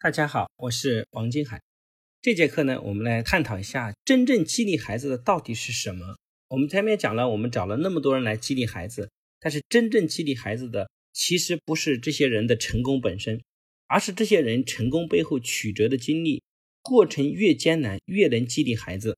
[0.00, 1.60] 大家好，我是王金海。
[2.22, 6.16] 这节课呢，我们来探讨一下真正激励孩子的到底是什么。
[6.50, 13.42] 我们前面讲了，我们找了那么多人来激励孩子，但是真正激励孩子的，其实不是这些人的成功本身，
[13.88, 16.44] 而是这些人成功背后曲折的经历。
[16.80, 19.16] 过程越艰难，越能激励孩子。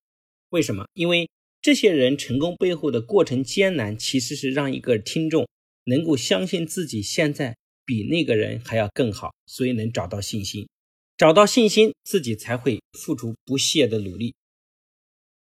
[0.49, 0.87] 为什么？
[0.95, 1.29] 因为
[1.61, 5.47] 这些人成功背后的过程艰难，其实是让一个听众
[5.85, 7.59] 能够相信自己现在。
[7.91, 10.69] 比那个人还要更好，所以能找到信心，
[11.17, 14.33] 找到信心，自己才会付出不懈的努力。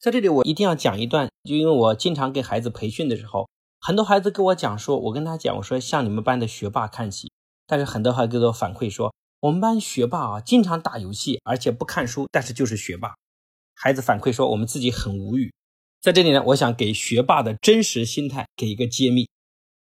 [0.02, 3.48] 在这里，我一定要讲一段，就因为我经常给孩子培训的时候，
[3.80, 7.32] 很多孩子跟我讲说，我跟他讲，我说向你们班的学霸看齐。
[7.66, 13.14] 但是很多孩子给我反馈说，我们班学霸啊，经常打游戏，而且不看书，但是就是学霸。
[13.74, 15.54] 孩子反馈说，我们自己很无语。
[16.02, 19.30] 在这里呢，我想给学霸的真实心态给一个揭秘，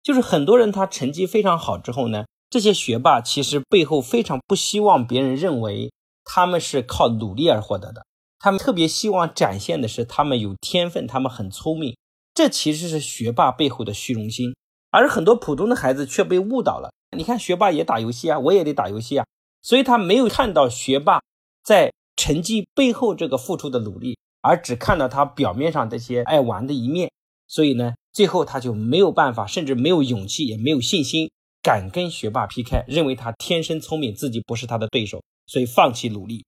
[0.04, 2.26] 就是很多人他成绩非常好之后呢。
[2.56, 5.92] 这些学霸其实背后非常不希望别人认为
[6.24, 8.06] 他们是靠努力而获得的，
[8.40, 11.98] 他们特别希望展现的是他们有天分，他们很聪明。
[12.34, 14.56] 这其实是学霸背后的虚荣心，
[14.90, 16.94] 而很多普通的孩子却被误导了。
[17.18, 19.26] 你看，学霸也打游戏啊，我也得打游戏啊，
[19.62, 21.20] 所以他没有看到学霸
[21.62, 27.12] 在成绩背后这个付出的努力，而只看到他表面上这些爱玩的一面，
[27.50, 31.30] 所以呢，最后他就没有办法，甚至没有勇气，也没有信心。
[31.66, 36.46] 敢跟学霸 PK，认为他天生聪明，自己不是他的对手，所以放弃努力。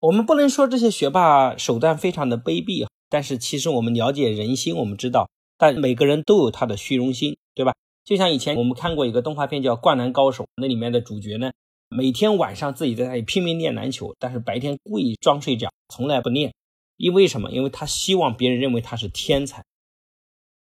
[0.00, 7.72] 我们不能说这些学霸手段非常的卑鄙，但是其实我们了解人心，我们知道，但每个人都有他的虚荣心，对吧？
[8.04, 11.50] 就像以前我们看过一个动画片叫《灌篮高手》，那里面的主角呢，
[11.88, 16.52] 每天晚上自己在那里拼命练篮球，但是白天故意装睡觉，从来不练。
[16.98, 17.50] 因为什么？
[17.50, 19.64] 因为他希望别人认为他是天才。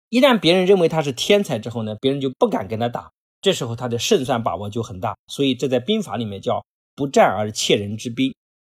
[0.08, 3.10] 一旦别人认为他是天才之后呢，别人就不敢跟他打。
[3.40, 6.64] 这时候他的胜算把握就很大，所以这在兵法里面叫
[6.96, 8.34] 不战而怯人之兵。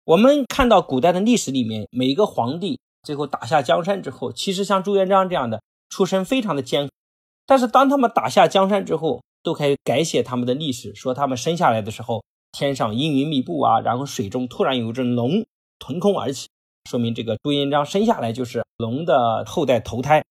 [0.05, 6.93] 我们看到古代的历史里面，每一个皇帝最后打下江山之后，其实像朱元璋这样的出身非常的艰苦，
[7.47, 15.47] 但是当他们打下江山之后，都开始改写他们的历史，说他们生下来的时候天上阴云密布啊，然后水中突然有一只龙
[15.79, 16.49] 腾空而起，
[16.91, 20.25] 说明这个朱元璋生下来就是龙的后代投胎。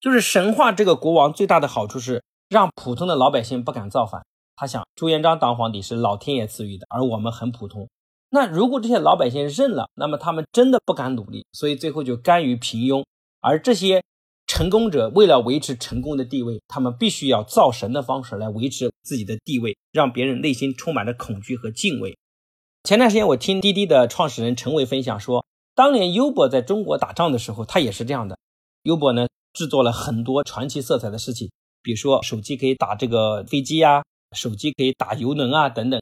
[0.00, 2.22] 就是神话这个国王最大的好处是。
[2.52, 4.22] 让普通的老百姓不敢造反。
[4.56, 7.88] 他想，朱元璋当皇帝是老天爷赐予的，而我们很普通。
[8.28, 13.02] 那如果这些老百姓认了，那么他们真的不敢努力，所以最后就甘于平庸。
[13.40, 14.02] 而这些
[14.46, 22.18] 成功者为了维持成功的地位，他们必须要造神的方式来维持自己的地位，让别人内心充满着恐惧和敬畏。
[22.84, 28.36] 前段时间我听滴滴的创始人陈伟分享说，当年优博在中国打仗的时候，他也是这样的。
[28.82, 31.50] 优博呢，制作了很多传奇色彩的事情。
[31.82, 34.02] 比如说，手机可以打这个飞机呀，
[34.34, 36.00] 手机可以打游轮啊，等等。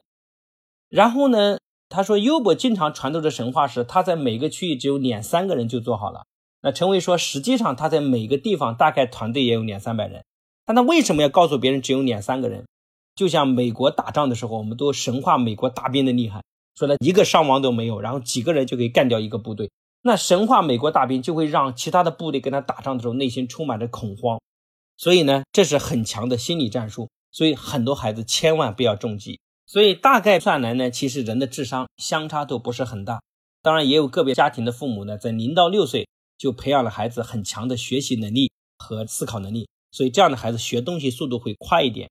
[0.89, 1.57] 然后呢，
[1.89, 6.23] 他说优博经常传授的神话是他在每个区域只有两三个人就做好了。
[6.61, 10.23] 那陈伟说，实际上他在每个地方大概团队也有两三百人。
[10.65, 12.65] 但他为什么要告诉别人只有两三个人？
[13.15, 16.43] 就像美国打仗的时候，我们都神话美国大兵的厉害，
[16.75, 19.71] 说他一个伤亡都没有，然后几个人就可以干掉一个部队。
[20.03, 24.39] 那神话美国大兵就会让其他的部队跟他打仗的时候内心充满着恐慌。
[24.97, 29.39] 所以呢，这是很强的心理战术，所以很多孩子千万不要中计。
[29.65, 33.21] 所以大概算来呢，其实人的智商相差都不是很大。
[33.61, 36.07] 当然，也有个别家庭的父母呢，在零到六岁
[36.37, 42.09] 就培养了孩子很强的学习能力和思考能力，所以这样的孩子学东西速度会快一点，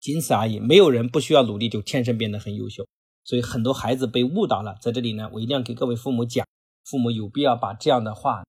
[0.00, 0.60] 仅此而已。
[0.60, 2.86] 没有人不需要努力就天生变得很优秀。
[3.24, 4.76] 所以很多孩子被误导了。
[4.80, 6.46] 在这里呢，我一定要给各位父母讲，
[6.84, 8.44] 父母有必要把这样的话，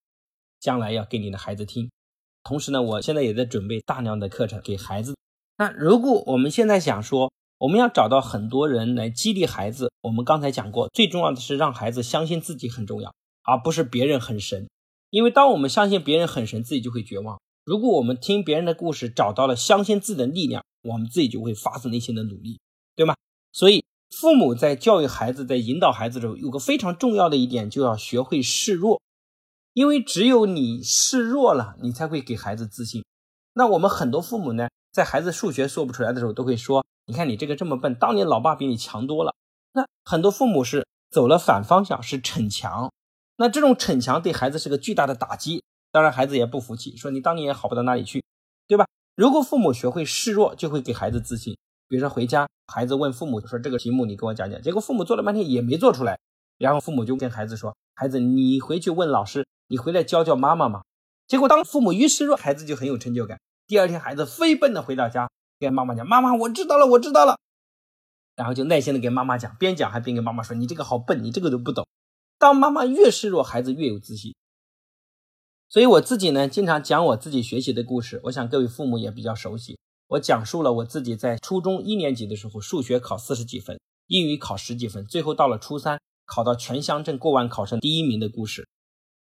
[0.59, 1.89] 将来要给你的孩子听。
[2.47, 5.17] 同时呢，我现在也在准备大量的课程给孩子。
[5.57, 13.13] 那如果我们现在想说，我们要找到很多人来激励孩子，我们刚才讲过，最重要的是让孩子相信自己很重要，
[13.43, 14.69] 而不是别人很神。
[15.09, 17.37] 因为当我们相信别人很神，自己就会绝望。
[17.65, 22.61] 如果我们听别人的故事，找到了相信自己的力量，我们自己就会发自内心的努力，
[22.95, 23.13] 对吗？
[23.51, 23.83] 所以，
[24.15, 29.01] 父母在教育孩子、在引导孩子的时候，有个非常重要的一点，就要学会示弱。
[29.77, 33.05] 因为只有你示弱了，你才会给孩子自信。
[33.53, 39.35] 那我们很多父母呢，在孩子数学做不出来的时候，都会说：“你看你这个这么笨，当年老爸比你强多了。”
[39.73, 42.91] 那很多父母是走了反方向，是逞强。
[43.35, 45.63] 那这种逞强对孩子是个巨大的打击。
[45.91, 48.23] 当然，孩子也不服气，说：“你当年也好不到哪里去，
[48.67, 51.55] 对吧？”如果父母学会示弱，就会给孩子自信。
[51.87, 56.17] 比如说回家，孩子问父母说：“这个题目你给我讲讲。”结果父母做了半天也没做出来，
[56.57, 60.83] 然后父母就跟孩子说：“孩子，你回去问老师。”你回来教教妈妈嘛。
[61.27, 63.39] 结果当父母一示弱，孩子就很有成就感。
[63.67, 65.29] 第二天，孩子飞奔的回到家，
[65.59, 67.37] 跟妈妈讲：“妈妈，我知道了，我知道了。”
[68.35, 71.85] 然后就耐心的给妈妈讲，边讲还边跟妈妈说：“你这个好笨，你这个都不懂。”
[72.39, 74.33] 当妈妈越示弱，孩子越有自信。
[75.69, 79.77] 所以我自己呢，经常讲我自己学习的故事，我想各位父母也比较熟悉。
[80.07, 88.65] 我讲述了我自己在初中一年级的时候，数学考四十几分，英语考十几分，最后到了初三考到全乡镇过万考生第一名的故事，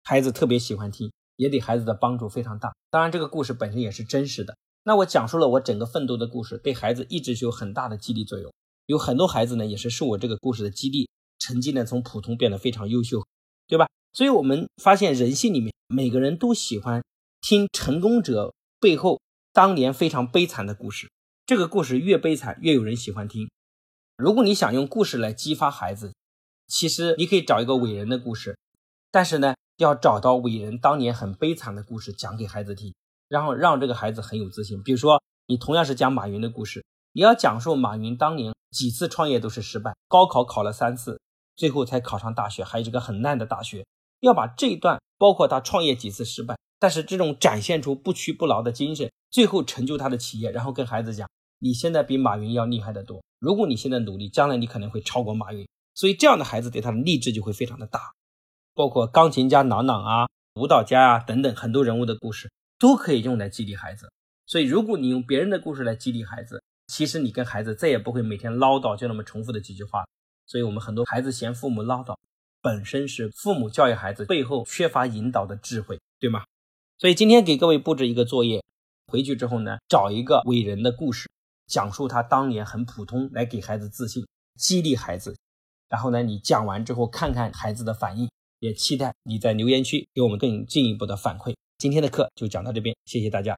[0.08, 2.72] 孩子特别喜欢听，也对孩子的帮助非常大。
[2.92, 4.56] 当然，这个故事本身也是真实的。
[4.84, 8.52] 那我讲述了我整个奋斗的故事，对孩子一直是有很大的激励作用。
[8.86, 11.10] 有很多孩子呢，也是受我这个故事的激励，
[11.40, 13.26] 成绩呢从普通变得非常优秀，
[13.66, 13.88] 对吧？
[14.12, 17.02] 所以我们发现人性里面每个人都喜欢
[17.40, 19.20] 听成功者背后。
[19.52, 21.10] 当年非常悲惨的故事，
[21.46, 23.48] 这个故事越悲惨越有人喜欢听。
[24.18, 26.12] 如果你想用故事来激发孩子，
[26.68, 28.58] 其实你可以找一个伟人的故事，
[29.10, 32.94] 但是呢，要找到伟人当年很悲惨的故事讲给孩子听，
[33.28, 34.82] 然后让这个孩子很有自信。
[34.82, 41.20] 比如说，你同样是讲马云的故事，你要讲述马云当年几次创业都是失败，高考考了三次，
[41.56, 43.84] 最后才考上大学，还有这个很烂的大学。
[44.20, 49.10] 要把这一段，包括他创业几次失败，但是这种展现出不屈不挠的精神。
[49.30, 51.28] 最后成就他的企业，然后跟孩子讲
[51.60, 53.22] ：“你现在比马云要厉害得多。
[53.38, 58.12] 如果你现在努力，将来你可能会超过马云。”所以这样的孩子对他的励志就会非常的大。
[58.76, 64.12] 包括钢琴家郎朗啊、舞蹈家啊等等很多人物的故事都可以用来激励孩子。
[64.46, 70.04] 所以如果你用别人的故事来激励孩子，其实你跟孩子再也不会每天唠叨就那么重复的几句话。
[70.46, 72.14] 所以我们很多孩子嫌父母唠叨，
[72.60, 76.44] 本身是父母教育孩子背后缺乏引导的智慧，对吗？
[76.98, 78.62] 所以今天给各位布置一个作业。
[79.10, 81.30] 回去之后呢，找一个伟人的故事，
[81.66, 84.26] 讲述他当年很普通，来给孩子自信，
[84.58, 85.36] 激励孩子。
[85.88, 88.28] 然后呢，你讲完之后，看看孩子的反应，
[88.60, 91.54] 也期待你在留言区给我们更进一步的反馈。
[91.78, 93.56] 今天的课就讲到这边，谢谢大家。